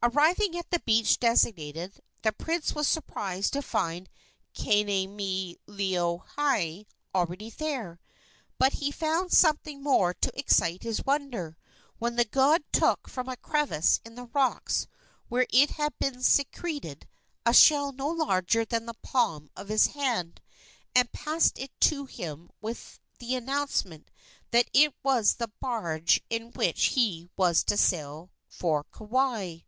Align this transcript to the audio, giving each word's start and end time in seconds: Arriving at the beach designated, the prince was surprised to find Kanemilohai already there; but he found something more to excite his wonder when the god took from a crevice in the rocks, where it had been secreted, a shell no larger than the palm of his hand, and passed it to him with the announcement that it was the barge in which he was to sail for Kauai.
Arriving 0.00 0.56
at 0.56 0.70
the 0.70 0.78
beach 0.86 1.18
designated, 1.18 2.00
the 2.22 2.30
prince 2.30 2.72
was 2.72 2.86
surprised 2.86 3.52
to 3.52 3.60
find 3.60 4.08
Kanemilohai 4.54 6.86
already 7.12 7.50
there; 7.50 7.98
but 8.58 8.74
he 8.74 8.92
found 8.92 9.32
something 9.32 9.82
more 9.82 10.14
to 10.14 10.30
excite 10.38 10.84
his 10.84 11.04
wonder 11.04 11.56
when 11.98 12.14
the 12.14 12.24
god 12.24 12.62
took 12.72 13.08
from 13.08 13.28
a 13.28 13.36
crevice 13.36 13.98
in 14.04 14.14
the 14.14 14.26
rocks, 14.26 14.86
where 15.28 15.48
it 15.50 15.70
had 15.70 15.98
been 15.98 16.22
secreted, 16.22 17.06
a 17.44 17.52
shell 17.52 17.90
no 17.90 18.08
larger 18.08 18.64
than 18.64 18.86
the 18.86 18.94
palm 19.02 19.50
of 19.56 19.66
his 19.68 19.88
hand, 19.88 20.40
and 20.94 21.10
passed 21.12 21.58
it 21.58 21.72
to 21.80 22.04
him 22.06 22.48
with 22.62 23.00
the 23.18 23.34
announcement 23.34 24.12
that 24.52 24.70
it 24.72 24.94
was 25.02 25.34
the 25.34 25.50
barge 25.60 26.22
in 26.30 26.52
which 26.52 26.84
he 26.84 27.28
was 27.36 27.64
to 27.64 27.76
sail 27.76 28.30
for 28.48 28.84
Kauai. 28.92 29.58